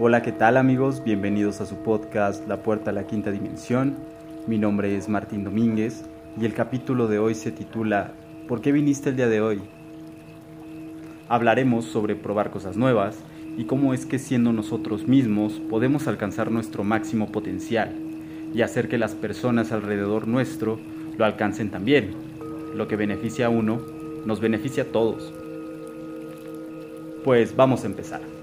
[0.00, 1.02] Hola, ¿qué tal amigos?
[1.02, 3.96] Bienvenidos a su podcast La Puerta a la Quinta Dimensión.
[4.46, 6.04] Mi nombre es Martín Domínguez
[6.40, 8.12] y el capítulo de hoy se titula
[8.46, 9.60] ¿Por qué viniste el día de hoy?
[11.28, 13.18] Hablaremos sobre probar cosas nuevas
[13.56, 17.92] y cómo es que siendo nosotros mismos podemos alcanzar nuestro máximo potencial
[18.54, 20.78] y hacer que las personas alrededor nuestro
[21.16, 22.12] lo alcancen también.
[22.72, 23.80] Lo que beneficia a uno
[24.24, 25.34] nos beneficia a todos.
[27.24, 28.37] Pues vamos a empezar.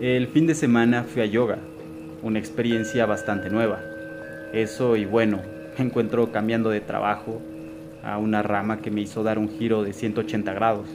[0.00, 1.58] El fin de semana fui a yoga,
[2.22, 3.80] una experiencia bastante nueva.
[4.54, 5.40] Eso y bueno,
[5.76, 7.42] me encuentro cambiando de trabajo
[8.02, 10.88] a una rama que me hizo dar un giro de 180 grados.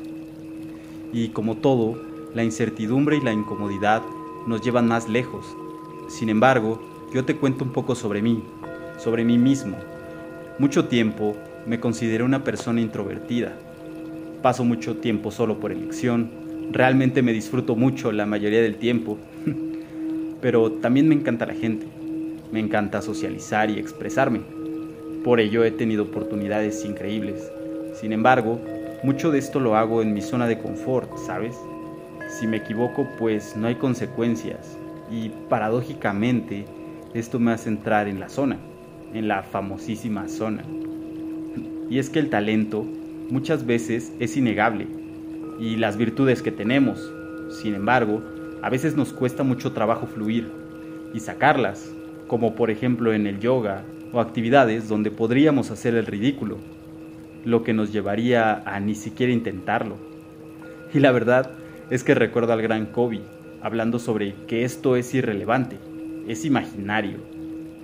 [1.14, 2.02] Y como todo,
[2.34, 4.02] la incertidumbre y la incomodidad
[4.48, 5.46] nos llevan más lejos.
[6.08, 6.82] Sin embargo,
[7.14, 8.44] yo te cuento un poco sobre mí,
[8.98, 9.78] sobre mí mismo.
[10.58, 11.36] Mucho tiempo
[11.68, 13.56] me consideré una persona introvertida.
[14.42, 19.18] Paso mucho tiempo solo por elección realmente me disfruto mucho la mayoría del tiempo,
[20.42, 21.88] pero también me encanta la gente,
[22.52, 24.42] me encanta socializar y expresarme.
[25.24, 27.52] Por ello he tenido oportunidades increíbles.
[28.00, 28.60] Sin embargo,
[29.04, 31.56] mucho de esto lo hago en mi zona de confort, ¿sabes?
[32.28, 34.78] Si me equivoco, pues no hay consecuencias.
[35.12, 36.66] Y paradójicamente,
[37.14, 38.58] esto me hace entrar en la zona,
[39.14, 40.64] en la famosísima zona.
[41.90, 42.86] Y es que el talento
[43.30, 44.88] muchas veces es innegable
[45.60, 47.12] y las virtudes que tenemos.
[47.50, 48.22] Sin embargo,
[48.62, 50.50] a veces nos cuesta mucho trabajo fluir
[51.14, 51.94] y sacarlas,
[52.28, 56.58] como por ejemplo en el yoga o actividades donde podríamos hacer el ridículo,
[57.44, 59.98] lo que nos llevaría a ni siquiera intentarlo.
[60.94, 61.52] Y la verdad
[61.90, 63.22] es que recuerdo al gran Kobe
[63.62, 65.78] hablando sobre que esto es irrelevante,
[66.28, 67.18] es imaginario.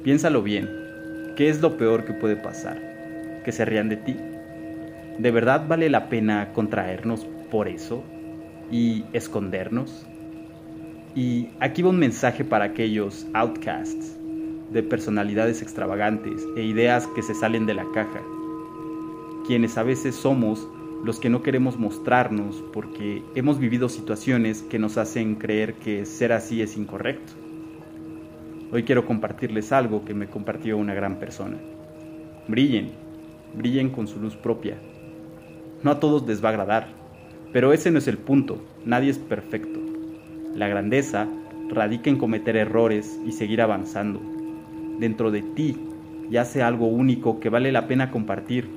[0.03, 0.69] Piénsalo bien,
[1.35, 3.41] ¿qué es lo peor que puede pasar?
[3.45, 4.15] ¿Que se rían de ti?
[5.17, 8.03] ¿De verdad vale la pena contraernos por eso
[8.71, 10.07] y escondernos?
[11.13, 14.17] Y aquí va un mensaje para aquellos outcasts,
[14.71, 18.21] de personalidades extravagantes e ideas que se salen de la caja,
[19.45, 20.65] quienes a veces somos
[21.03, 26.31] los que no queremos mostrarnos porque hemos vivido situaciones que nos hacen creer que ser
[26.31, 27.33] así es incorrecto.
[28.71, 31.57] Hoy quiero compartirles algo que me compartió una gran persona.
[32.47, 32.91] Brillen,
[33.53, 34.77] brillen con su luz propia.
[35.83, 37.00] No a todos les va a agradar,
[37.53, 39.79] pero ese no es el punto, nadie es perfecto.
[40.55, 41.27] La grandeza
[41.69, 44.21] radica en cometer errores y seguir avanzando.
[44.99, 45.77] Dentro de ti
[46.29, 48.67] yace algo único que vale la pena compartir.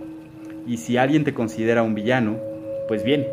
[0.67, 2.39] Y si alguien te considera un villano,
[2.89, 3.27] pues bien,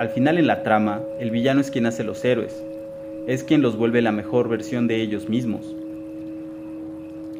[0.00, 2.64] al final en la trama, el villano es quien hace los héroes,
[3.26, 5.74] es quien los vuelve la mejor versión de ellos mismos.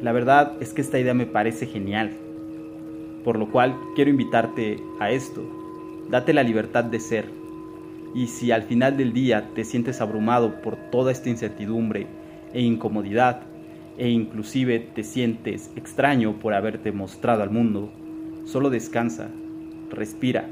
[0.01, 2.11] La verdad es que esta idea me parece genial,
[3.23, 5.41] por lo cual quiero invitarte a esto,
[6.09, 7.25] Date la libertad de ser.
[8.13, 12.07] Y si al final del día te sientes abrumado por toda esta incertidumbre
[12.53, 13.41] e incomodidad,
[13.97, 17.91] e inclusive te sientes extraño por haberte mostrado al mundo,
[18.45, 19.29] solo descansa,
[19.89, 20.47] respira.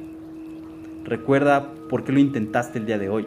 [1.04, 3.26] Recuerda por qué lo intentaste el día de hoy.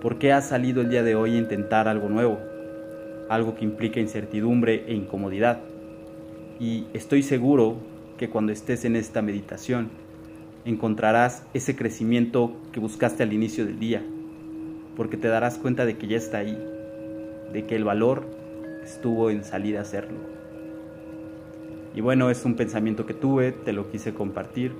[0.00, 2.38] ¿Por qué has salido el día de hoy a intentar algo nuevo?
[3.28, 5.60] Algo que implica incertidumbre e incomodidad.
[6.60, 7.76] Y estoy seguro
[8.16, 9.90] que cuando estés en esta meditación,
[10.68, 14.02] encontrarás ese crecimiento que buscaste al inicio del día,
[14.96, 16.58] porque te darás cuenta de que ya está ahí,
[17.52, 18.26] de que el valor
[18.84, 20.18] estuvo en salir a hacerlo.
[21.94, 24.72] Y bueno, es un pensamiento que tuve, te lo quise compartir.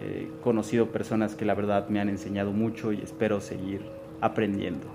[0.00, 3.82] He conocido personas que la verdad me han enseñado mucho y espero seguir
[4.20, 4.86] aprendiendo.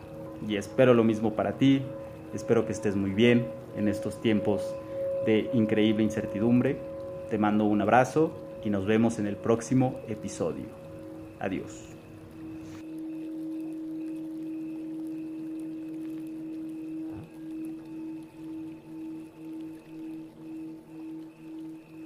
[0.48, 1.82] Y espero lo mismo para ti,
[2.34, 3.46] espero que estés muy bien
[3.78, 4.62] en estos tiempos
[5.26, 6.78] de increíble incertidumbre.
[7.30, 10.66] Te mando un abrazo y nos vemos en el próximo episodio.
[11.40, 11.97] Adiós.